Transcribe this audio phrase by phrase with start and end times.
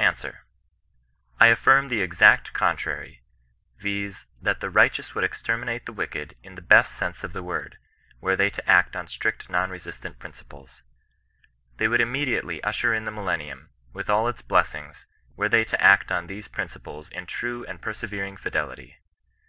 [0.00, 0.34] Aif SWEB.—
[1.40, 3.22] I affirm the exact contrary;
[3.78, 4.26] viz.
[4.42, 7.78] that the righteous would exterminate the wicked in the best sense of the word,
[8.20, 10.82] were they to act on strict non resist ant principles.
[11.76, 16.10] They would immediately usher in the millennium, with all its blessings, were they to act
[16.10, 18.96] on these principles in true and persevering fidelity.